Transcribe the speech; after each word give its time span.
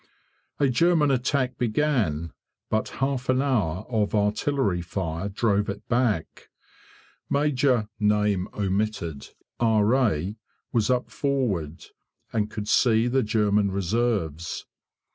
A 0.59 0.67
German 0.67 1.11
attack 1.11 1.59
began, 1.59 2.31
but 2.71 2.89
half 3.05 3.29
an 3.29 3.39
hour 3.39 3.85
of 3.87 4.15
artillery 4.15 4.81
fire 4.81 5.29
drove 5.29 5.69
it 5.69 5.87
back. 5.87 6.49
Major, 7.29 7.87
R.A., 8.01 10.35
was 10.73 10.89
up 10.89 11.11
forward, 11.11 11.85
and 12.33 12.49
could 12.49 12.67
see 12.67 13.07
the 13.07 13.21
German 13.21 13.69
reserves. 13.69 14.65